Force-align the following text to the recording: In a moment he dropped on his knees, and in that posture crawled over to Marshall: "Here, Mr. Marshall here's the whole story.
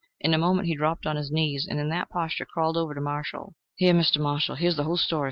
In 0.19 0.33
a 0.33 0.37
moment 0.39 0.67
he 0.67 0.73
dropped 0.75 1.05
on 1.05 1.15
his 1.15 1.29
knees, 1.29 1.67
and 1.69 1.79
in 1.79 1.89
that 1.89 2.09
posture 2.09 2.43
crawled 2.43 2.75
over 2.75 2.95
to 2.95 3.01
Marshall: 3.01 3.53
"Here, 3.75 3.93
Mr. 3.93 4.19
Marshall 4.19 4.55
here's 4.55 4.75
the 4.75 4.83
whole 4.83 4.97
story. 4.97 5.19